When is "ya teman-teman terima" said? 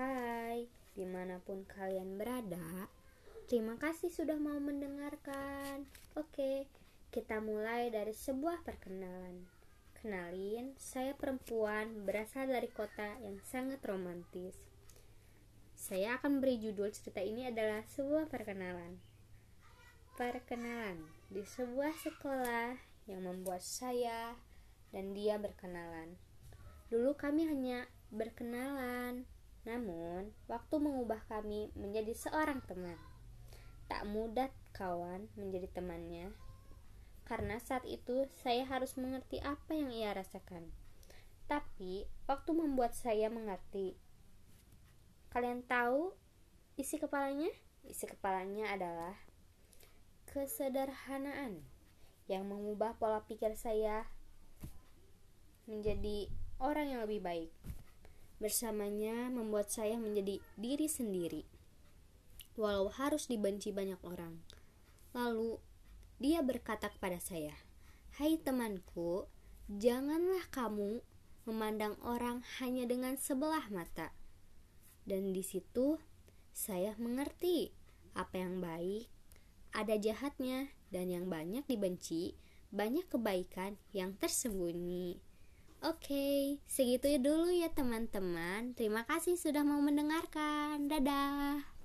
87.48-89.08